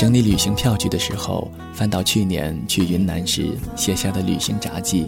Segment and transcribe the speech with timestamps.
[0.00, 5.04] 整理旅行票据的时候，翻到去年去云南时写下的旅行札记，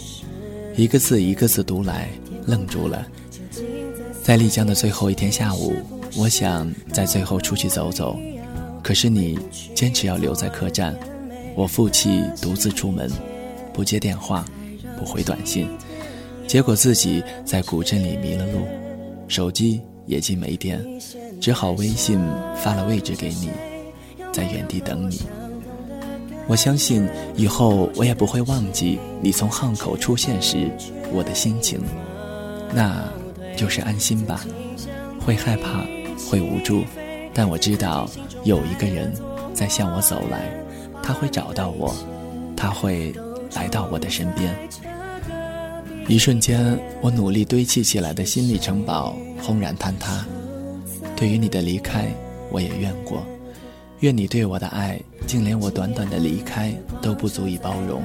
[0.76, 2.10] 一个字一个字读来，
[2.44, 3.06] 愣住了。
[4.22, 5.72] 在丽江的最后一天下午，
[6.14, 8.18] 我想在最后出去走走，
[8.82, 9.38] 可是你
[9.74, 10.94] 坚持要留在客栈，
[11.56, 13.10] 我负气独自出门，
[13.72, 14.44] 不接电话，
[14.98, 15.66] 不回短信，
[16.46, 18.58] 结果自己在古镇里迷了路，
[19.26, 20.84] 手机也进没电，
[21.40, 22.20] 只好微信
[22.54, 23.48] 发了位置给你，
[24.32, 25.20] 在原地等你。
[26.48, 30.70] 我相信以后我也不会忘记你从巷口出现时
[31.12, 31.80] 我的心情，
[32.74, 33.08] 那。
[33.54, 34.46] 就是安心吧，
[35.20, 35.84] 会害怕，
[36.28, 36.82] 会无助，
[37.34, 38.08] 但我知道
[38.44, 39.12] 有一个人
[39.52, 40.50] 在向我走来，
[41.02, 41.94] 他会找到我，
[42.56, 43.14] 他会
[43.54, 44.56] 来到我的身边。
[46.08, 50.26] 一瞬间，我努力堆砌起来的心理城堡轰然坍塌。
[51.14, 52.08] 对于你的离开，
[52.50, 53.22] 我也怨过，
[54.02, 58.02] 愿你对我的爱，竟连我短短的离开都不足以包容。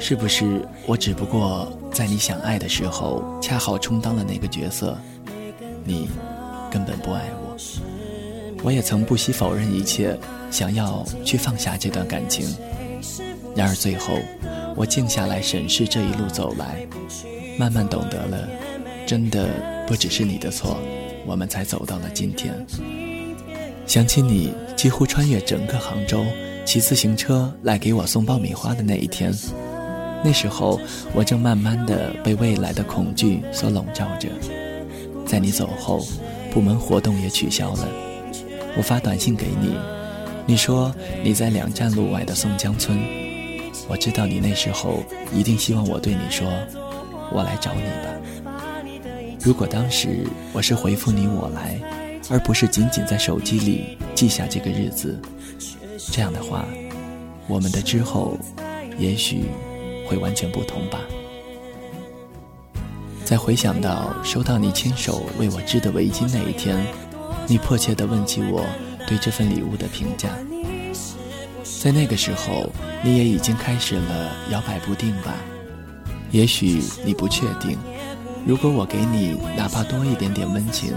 [0.00, 4.98] 是不是我只不过在你想爱的时候，恰好充当了那个角色？
[5.84, 6.08] 你
[6.72, 7.56] 根本不爱我。
[8.64, 10.18] 我也曾不惜否认一切，
[10.50, 12.48] 想要去放下这段感情。
[13.54, 14.18] 然而最后，
[14.74, 16.84] 我静下来审视这一路走来，
[17.56, 18.48] 慢慢懂得了，
[19.06, 19.48] 真的
[19.86, 20.76] 不只是你的错，
[21.24, 22.66] 我们才走到了今天。
[23.90, 26.24] 想起你几乎穿越整个杭州，
[26.64, 29.32] 骑自行车来给我送爆米花的那一天。
[30.22, 30.80] 那时候，
[31.12, 34.28] 我正慢慢的被未来的恐惧所笼罩着。
[35.26, 36.06] 在你走后，
[36.52, 37.88] 部门活动也取消了。
[38.76, 39.74] 我发短信给你，
[40.46, 42.96] 你说你在两站路外的宋江村。
[43.88, 45.02] 我知道你那时候
[45.34, 46.46] 一定希望我对你说
[47.34, 48.54] ：“我来找你吧。”
[49.42, 51.76] 如果当时我是回复你“我来”，
[52.30, 55.20] 而不是仅仅在手机里记下这个日子，
[56.12, 56.64] 这样的话，
[57.48, 58.38] 我们的之后，
[58.96, 59.44] 也许。
[60.10, 60.98] 会完全不同吧。
[63.24, 66.84] 在回想到收到你亲手为我织的围巾那一天，
[67.46, 68.66] 你迫切地问起我
[69.06, 70.28] 对这份礼物的评价。
[71.80, 72.68] 在那个时候，
[73.04, 75.32] 你也已经开始了摇摆不定吧？
[76.32, 77.78] 也许你不确定，
[78.44, 80.92] 如果我给你哪怕多一点点温情，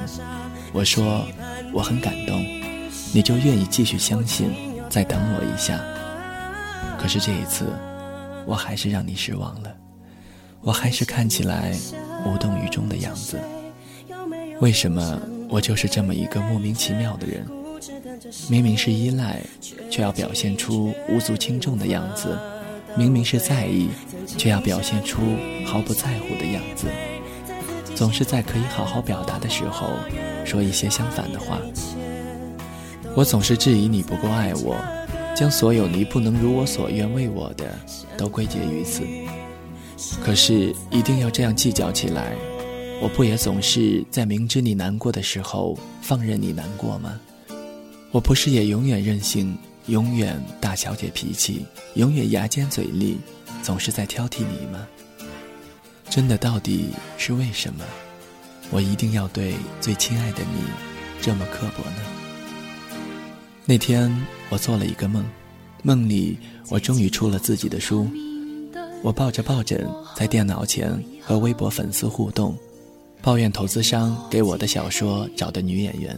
[0.74, 1.26] 我说
[1.72, 2.44] 我很感动，
[3.14, 4.50] 你就愿意继续相信，
[4.90, 5.80] 再等我一下。
[7.00, 7.66] 可是这一次。
[8.46, 9.74] 我还是让你失望了，
[10.60, 11.74] 我还是看起来
[12.26, 13.40] 无动于衷的样子。
[14.60, 15.18] 为什么
[15.48, 17.48] 我就是这么一个莫名其妙的人？
[18.50, 19.42] 明明是依赖，
[19.90, 22.38] 却要表现出无足轻重的样子；
[22.98, 23.88] 明明是在意，
[24.28, 25.22] 却要表现出
[25.66, 26.88] 毫不在乎的样子。
[27.96, 29.90] 总是在可以好好表达的时候，
[30.46, 31.60] 说一些相反的话。
[33.16, 34.76] 我总是质疑你不够爱我。
[35.36, 37.76] 将所有你不能如我所愿为我的，
[38.16, 39.02] 都归结于此。
[40.24, 42.36] 可是一定要这样计较起来，
[43.02, 47.20] 我不也总是在明知你难过的时候放任你难过吗？
[48.12, 51.66] 我不是也永远任性，永远大小姐脾气，
[51.96, 53.18] 永远牙尖嘴利，
[53.64, 54.88] 总是在挑剔你吗？
[56.14, 57.84] 真的到底是为什么，
[58.70, 60.62] 我一定要对最亲爱的你
[61.20, 61.98] 这么刻薄呢？
[63.66, 64.16] 那天
[64.50, 65.26] 我做了一个梦，
[65.82, 66.38] 梦里
[66.70, 68.08] 我终于出了自己的书，
[69.02, 72.56] 我抱着抱枕在电脑前和微博粉丝互动，
[73.24, 76.16] 抱怨投资商给我的小说找的女演员。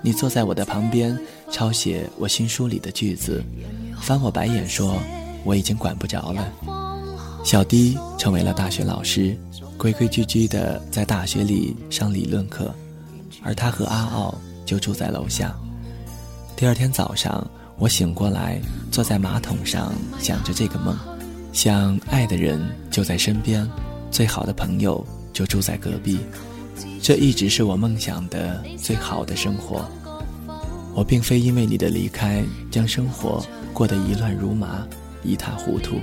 [0.00, 1.14] 你坐在我的旁边
[1.52, 3.44] 抄写我新书里的句子，
[4.00, 4.98] 翻我白眼说
[5.44, 6.87] 我已经管不着了。
[7.48, 9.34] 小迪成为了大学老师，
[9.78, 12.70] 规规矩矩的在大学里上理论课，
[13.42, 15.56] 而他和阿奥就住在楼下。
[16.54, 18.60] 第二天早上，我醒过来，
[18.90, 20.94] 坐在马桶上想着这个梦，
[21.54, 22.60] 想爱的人
[22.90, 23.66] 就在身边，
[24.10, 25.02] 最好的朋友
[25.32, 26.18] 就住在隔壁，
[27.00, 29.88] 这一直是我梦想的最好的生活。
[30.94, 33.42] 我并非因为你的离开将生活
[33.72, 34.86] 过得一乱如麻、
[35.24, 35.96] 一塌糊涂，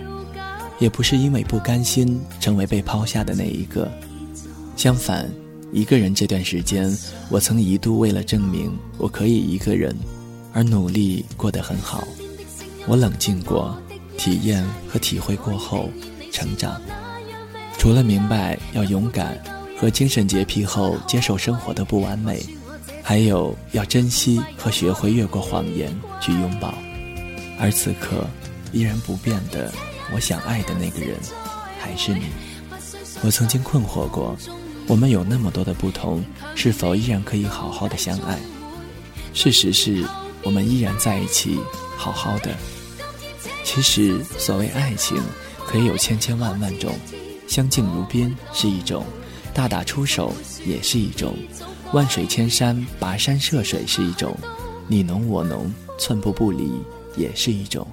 [0.80, 3.92] 也不是因为不甘心成为被抛下的那一个。
[4.76, 5.30] 相反，
[5.72, 6.96] 一个人这段时间，
[7.30, 9.96] 我曾一度为了证明我可以一个人。
[10.54, 12.08] 而努力过得很好，
[12.88, 13.78] 我冷静过，
[14.18, 15.90] 体验和体会过后，
[16.32, 16.82] 成长。
[17.78, 19.38] 除了明白要勇敢
[19.78, 22.42] 和精神洁癖后接受生活的不完美，
[23.04, 26.74] 还有要珍惜和学会越过谎言去拥抱。
[27.60, 28.26] 而此刻
[28.72, 29.70] 依然不变的，
[30.14, 31.18] 我想爱的那个人，
[31.80, 32.26] 还是你。
[33.24, 34.38] 我曾经困惑过，
[34.88, 36.24] 我们有那么多的不同，
[36.54, 38.40] 是否依然可以好好的相爱？
[39.34, 40.06] 事实是，
[40.44, 41.60] 我们依然在一起，
[41.98, 42.56] 好好的。
[43.64, 45.22] 其实，所谓爱情，
[45.66, 46.94] 可以有千千万万种，
[47.48, 49.04] 相敬如宾是一种，
[49.54, 50.34] 大打出手
[50.66, 51.36] 也是一种，
[51.92, 54.38] 万水千山，跋山涉水是一种，
[54.88, 56.72] 你侬我侬，寸步不离
[57.18, 57.86] 也是一种。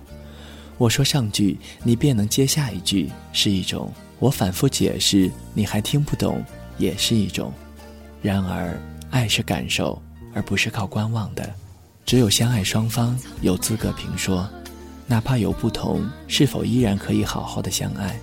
[0.82, 3.88] 我说上句，你便能接下一句，是一种；
[4.18, 6.44] 我反复解释，你还听不懂，
[6.76, 7.52] 也是一种。
[8.20, 8.76] 然而，
[9.08, 10.02] 爱是感受，
[10.34, 11.54] 而不是靠观望的。
[12.04, 14.50] 只有相爱双方有资格评说，
[15.06, 18.18] 哪怕有不同，是否依然可以好好的相爱？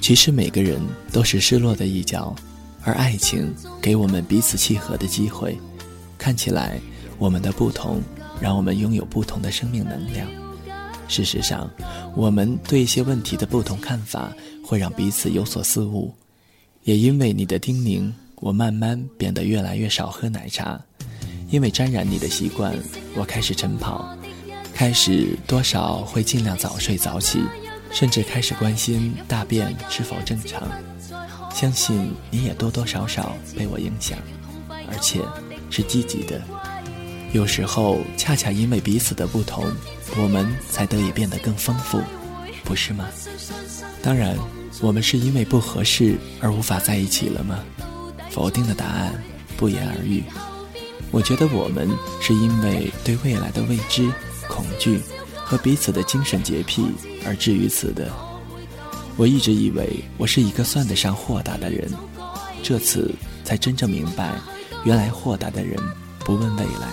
[0.00, 0.80] 其实每个人
[1.12, 2.34] 都是失落的一角，
[2.82, 5.54] 而爱情给我们彼此契合的机会。
[6.16, 6.80] 看起来，
[7.18, 8.00] 我们的不同，
[8.40, 10.26] 让我们拥有不同的生命能量。
[11.08, 11.68] 事实上，
[12.14, 14.30] 我们对一些问题的不同看法，
[14.62, 16.14] 会让彼此有所思悟。
[16.84, 20.78] 也因为你的叮咛，我慢慢变得越来越少喝奶茶；
[21.50, 22.76] 因为沾染你的习惯，
[23.16, 24.16] 我开始晨跑，
[24.74, 27.40] 开始多少会尽量早睡早起，
[27.90, 30.70] 甚至开始关心大便是否正常。
[31.52, 34.18] 相信你也多多少少被我影响，
[34.68, 35.20] 而且
[35.70, 36.40] 是积极的。
[37.32, 39.64] 有时候，恰恰因为彼此的不同。
[40.16, 42.00] 我们才得以变得更丰富，
[42.64, 43.06] 不是吗？
[44.02, 44.36] 当然，
[44.80, 47.60] 我们是因为不合适而无法在一起了吗？
[48.30, 49.12] 否定的答案
[49.56, 50.24] 不言而喻。
[51.10, 51.88] 我觉得我们
[52.20, 54.10] 是因为对未来的未知、
[54.48, 55.00] 恐惧
[55.34, 56.84] 和彼此的精神洁癖
[57.24, 58.10] 而至于此的。
[59.16, 61.90] 我一直以为我是一个算得上豁达的人，
[62.62, 63.14] 这次
[63.44, 64.34] 才真正明白，
[64.84, 65.78] 原来豁达的人
[66.20, 66.88] 不问未来。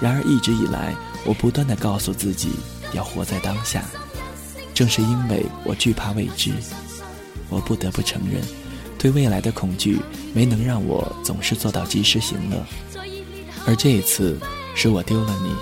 [0.00, 0.94] 然而一直以来。
[1.24, 2.50] 我不断的告诉自己
[2.92, 3.84] 要活在当下，
[4.74, 6.52] 正是因为我惧怕未知，
[7.48, 8.42] 我不得不承认，
[8.98, 9.98] 对未来的恐惧
[10.32, 12.64] 没能让我总是做到及时行乐。
[13.66, 14.38] 而这一次，
[14.74, 15.54] 是我丢了你，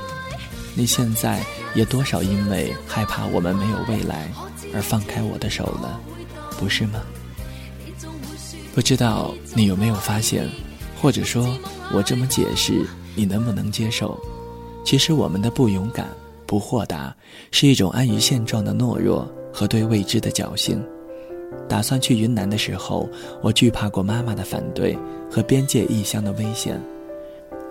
[0.74, 1.44] 你现在
[1.74, 4.28] 也多少因为害怕我们没有未来
[4.74, 6.00] 而放开我的手了，
[6.58, 7.00] 不是吗？
[8.74, 10.48] 不知道你有没有发现，
[11.00, 11.56] 或者说
[11.92, 14.18] 我这么解释，你能不能接受？
[14.84, 16.08] 其实我们的不勇敢、
[16.46, 17.14] 不豁达，
[17.50, 20.82] 是一种安于现状的懦弱和对未知的侥幸。
[21.68, 23.08] 打算去云南的时候，
[23.40, 24.98] 我惧怕过妈妈的反对
[25.30, 26.80] 和边界异乡的危险。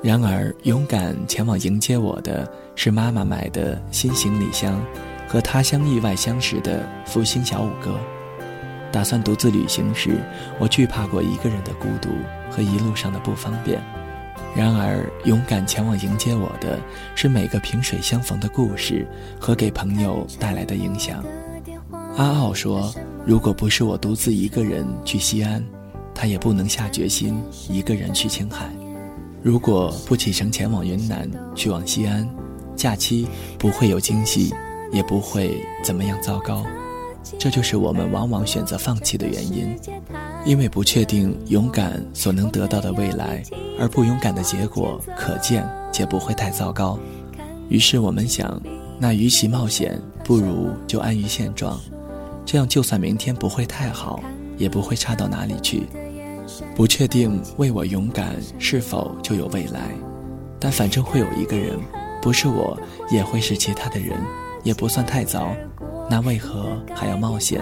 [0.02, 4.84] 然而，勇敢前往迎接我的是妈妈买的新行李箱，
[5.28, 7.96] 和他乡意外相识的福星小五哥。
[8.92, 10.18] 打算独自旅行时，
[10.60, 12.10] 我惧怕过一个人的孤独
[12.50, 13.80] 和一路上的不方便。
[14.54, 16.78] 然而，勇敢前往迎接我的
[17.16, 19.08] 是每个萍水相逢的故事
[19.40, 21.24] 和给朋友带来的影响。
[22.18, 22.94] 阿傲说
[23.26, 25.64] ：“如果不是我独自一个人去西安，
[26.14, 28.70] 他也不能下决心一个人去青海。
[29.42, 32.28] 如果不启程前往云南，去往西安，
[32.76, 33.28] 假期
[33.58, 34.54] 不会有惊喜，
[34.92, 36.66] 也不会怎么样糟糕。
[37.40, 39.78] 这就是我们往往选择放弃的原因。”
[40.44, 43.44] 因为不确定勇敢所能得到的未来，
[43.80, 46.98] 而不勇敢的结果可见且不会太糟糕。
[47.70, 48.60] 于是我们想，
[48.98, 51.80] 那与其冒险，不如就安于现状。
[52.44, 54.20] 这样就算明天不会太好，
[54.58, 55.84] 也不会差到哪里去。
[56.76, 59.92] 不确定为我勇敢是否就有未来，
[60.60, 61.78] 但反正会有一个人，
[62.20, 62.76] 不是我，
[63.12, 64.18] 也会是其他的人，
[64.64, 65.56] 也不算太糟。
[66.12, 67.62] 那为何还要冒险？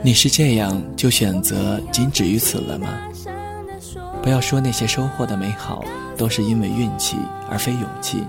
[0.00, 2.86] 你是这样就选择仅止于此了吗？
[4.22, 5.84] 不要说那些收获的美好
[6.16, 7.16] 都是因为运气
[7.50, 8.22] 而非勇气，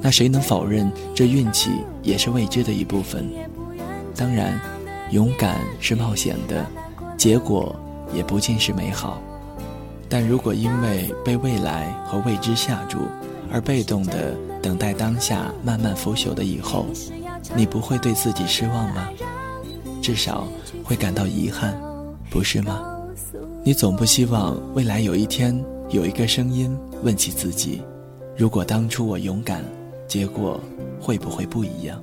[0.00, 1.70] 那谁能否认这运气
[2.02, 3.30] 也是未知的一部分？
[4.16, 4.60] 当然，
[5.12, 6.66] 勇敢是冒险的，
[7.16, 7.72] 结果
[8.12, 9.22] 也不尽是美好。
[10.08, 12.98] 但如果因为被未来和未知吓住
[13.48, 16.84] 而被动的等待当下慢慢腐朽的以后，
[17.54, 19.08] 你不会对自己失望吗？
[20.02, 20.46] 至少
[20.84, 21.78] 会感到遗憾，
[22.30, 22.82] 不是吗？
[23.62, 25.56] 你总不希望未来有一天
[25.90, 27.82] 有一个声音问起自己：
[28.36, 29.64] 如果当初我勇敢，
[30.06, 30.60] 结果
[31.00, 32.02] 会不会不一样？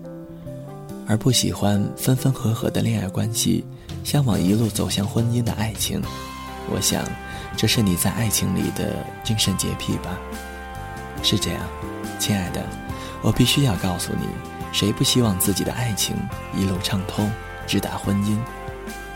[1.08, 3.66] 而不喜欢分分合合的恋爱关系，
[4.04, 6.02] 向往一路走向婚姻的爱情。
[6.70, 7.04] 我想，
[7.58, 10.18] 这是你在爱情里的精神洁癖吧？
[11.22, 11.62] 是这样，
[12.20, 12.62] 亲爱的，
[13.22, 14.28] 我必须要告诉你，
[14.74, 16.18] 谁不希望自己的爱情
[16.58, 17.32] 一路畅通？
[17.66, 18.38] 直达婚姻，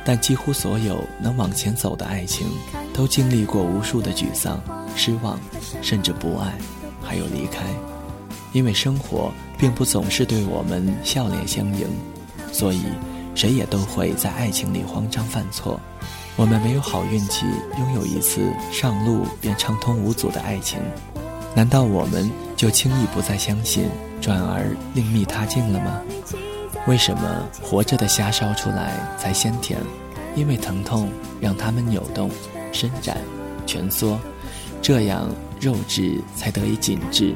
[0.05, 2.47] 但几乎所有能往前走的爱情，
[2.93, 4.61] 都经历过无数的沮丧、
[4.95, 5.37] 失望，
[5.81, 6.53] 甚至不爱，
[7.03, 7.65] 还有离开。
[8.53, 11.89] 因为生活并不总是对我们笑脸相迎，
[12.53, 12.83] 所以
[13.35, 15.77] 谁也都会在爱情里慌张犯错。
[16.37, 17.45] 我们没有好运气
[17.77, 20.79] 拥有一次上路便畅通无阻的爱情，
[21.53, 23.89] 难道我们就轻易不再相信，
[24.21, 26.01] 转而另觅他境了吗？
[26.86, 29.79] 为什么活着的虾烧出来才鲜甜？
[30.36, 31.09] 因为疼痛
[31.41, 32.29] 让它们扭动、
[32.71, 33.17] 伸展、
[33.65, 34.19] 蜷缩，
[34.81, 35.27] 这样
[35.59, 37.33] 肉质才得以紧致。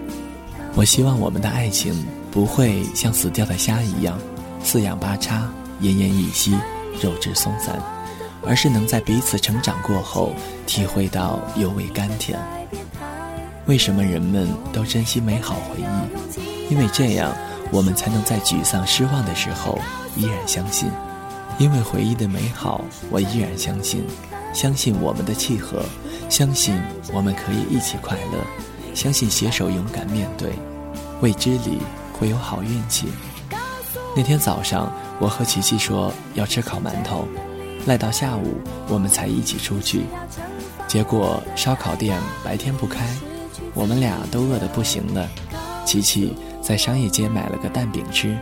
[0.75, 4.19] 我希望我们的爱情不会像死掉的虾一样，
[4.63, 6.55] 四仰八叉、奄奄一息、
[7.01, 7.75] 肉质松散，
[8.45, 10.33] 而是能在彼此成长过后，
[10.67, 12.39] 体会到尤为甘甜。
[13.65, 16.60] 为什么人们都珍惜美好回忆？
[16.71, 17.35] 因为这样，
[17.69, 19.77] 我们才能在沮丧、失望的时候
[20.15, 20.89] 依然相信。
[21.57, 24.05] 因为回忆的美好，我依然相信，
[24.53, 25.83] 相信我们的契合，
[26.29, 28.39] 相信我们可以一起快乐。
[28.93, 30.53] 相信携手勇敢面对，
[31.19, 31.79] 未知里
[32.17, 33.09] 会有好运气。
[34.15, 37.27] 那天早上，我和琪琪说要吃烤馒头，
[37.85, 40.03] 赖到下午我们才一起出去。
[40.87, 43.05] 结果烧烤店白天不开，
[43.73, 45.27] 我们俩都饿得不行了。
[45.85, 48.37] 琪琪在商业街买了个蛋饼吃，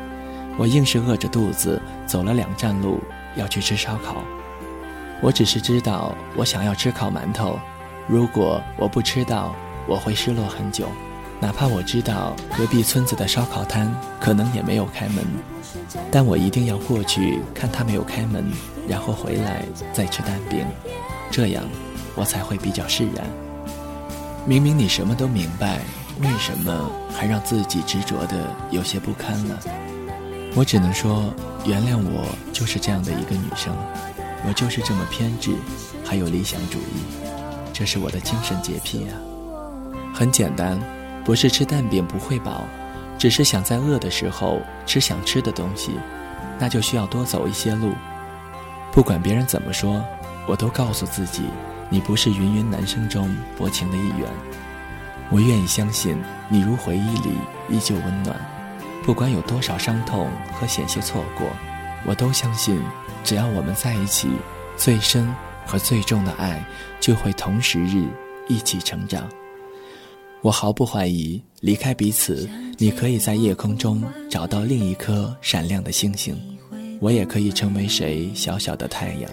[0.58, 3.00] 我硬是饿着肚子走了两站路
[3.36, 4.24] 要去吃烧烤。
[5.22, 7.60] 我只是知道我想要吃烤馒头，
[8.08, 9.56] 如果我不吃到。
[9.88, 10.88] 我会失落很久，
[11.40, 15.26] 哪怕我知道隔壁村子的烧烤摊可能也没有开门，
[16.12, 18.46] 但我一定要过去看他没有开门，
[18.88, 20.64] 然后回来再吃蛋饼，
[21.32, 21.64] 这样
[22.14, 23.26] 我才会比较释然。
[24.46, 25.80] 明明你什么都明白，
[26.22, 29.58] 为什么还让自己执着的有些不堪了？
[30.54, 31.34] 我只能说，
[31.66, 33.74] 原谅我就是这样的一个女生，
[34.46, 35.56] 我就是这么偏执，
[36.04, 37.04] 还有理想主义，
[37.72, 39.16] 这是我的精神洁癖啊。
[40.14, 40.78] 很简单，
[41.24, 42.64] 不是吃蛋饼不会饱，
[43.18, 45.92] 只是想在饿的时候吃想吃的东西，
[46.60, 47.94] 那就需要多走一些路。
[48.92, 50.04] 不管别人怎么说，
[50.46, 51.44] 我都告诉自己，
[51.90, 54.28] 你不是芸芸男生中薄情的一员。
[55.32, 56.18] 我愿意相信
[56.50, 57.30] 你如回忆里
[57.70, 58.36] 依旧温暖，
[59.04, 61.48] 不管有多少伤痛和险些错过，
[62.06, 62.82] 我都相信，
[63.24, 64.28] 只要我们在一起，
[64.76, 65.32] 最深
[65.66, 66.66] 和最重的爱
[67.00, 68.08] 就会同时日
[68.48, 69.30] 一起成长。
[70.42, 76.36] 我毫不怀疑，离开彼此，你可以在夜空中找到另一颗闪亮的星星，
[77.00, 79.30] 我也可以成为谁小小的太阳。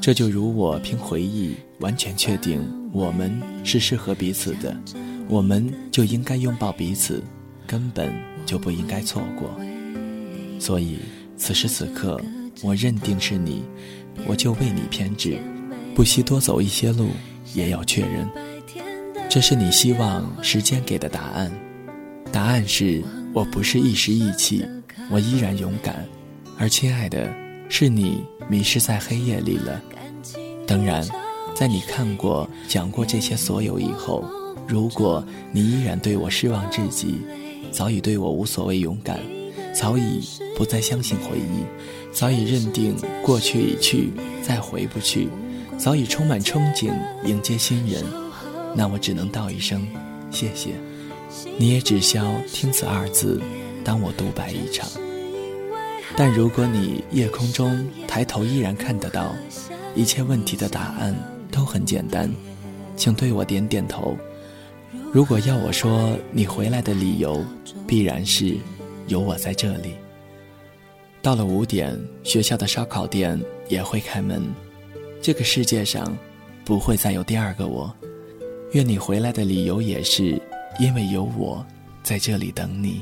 [0.00, 4.76] 这就如我凭回忆完全确定我们是适合彼此的，
[5.28, 7.22] 我们就应该拥抱彼此，
[7.66, 8.14] 根本
[8.44, 9.50] 就不应该错过。
[10.58, 10.98] 所以
[11.36, 12.20] 此时此刻，
[12.62, 13.62] 我认定是你，
[14.26, 15.38] 我就为你偏执，
[15.94, 17.10] 不惜多走一些路，
[17.54, 18.26] 也要确认。
[19.28, 21.52] 这是你希望时间给的答案，
[22.32, 23.02] 答案是
[23.34, 24.64] 我不是一时意气，
[25.10, 26.06] 我依然勇敢，
[26.58, 27.30] 而亲爱的，
[27.68, 29.82] 是你迷失在黑夜里了。
[30.66, 31.06] 当然，
[31.54, 34.24] 在你看过、讲过这些所有以后，
[34.66, 37.20] 如果你依然对我失望至极，
[37.70, 39.20] 早已对我无所谓勇敢，
[39.74, 40.20] 早已
[40.56, 41.64] 不再相信回忆，
[42.12, 44.10] 早已认定过去已去，
[44.42, 45.28] 再回不去，
[45.78, 46.92] 早已充满憧憬
[47.24, 48.04] 迎接新人。
[48.74, 49.86] 那我只能道一声
[50.30, 50.74] 谢谢，
[51.58, 52.22] 你也只消
[52.52, 53.40] 听此二字，
[53.82, 54.86] 当我独白一场。
[56.16, 59.34] 但如果你夜空中抬头依然看得到，
[59.94, 61.14] 一切问题的答案
[61.56, 62.30] 都很简单，
[62.96, 64.14] 请对我点点头。
[65.10, 67.42] 如果要我说你回来的理由，
[67.86, 68.58] 必然是
[69.06, 69.94] 有我在这里。
[71.22, 74.42] 到了五点，学校的烧烤店也会开门，
[75.22, 76.14] 这个世界上
[76.62, 77.90] 不会再有第二个我。
[78.72, 80.38] 愿你回来的理由也是
[80.78, 81.64] 因为有我
[82.02, 83.00] 在这里等你。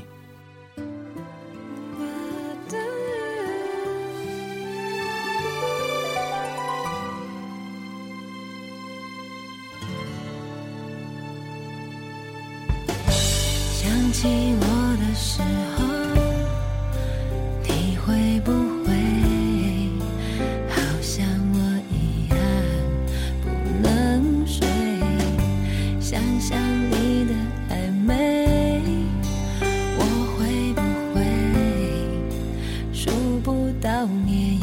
[34.15, 34.54] 世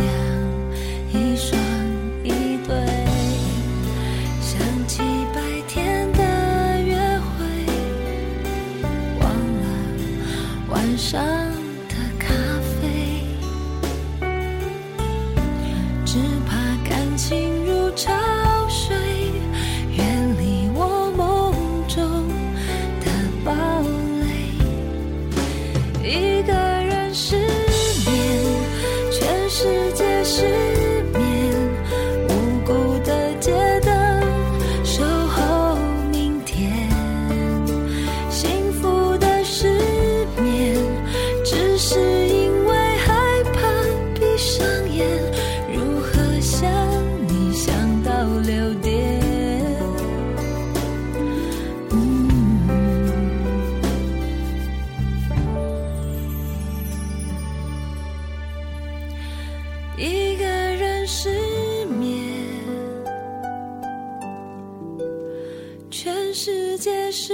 [66.34, 67.34] 世界是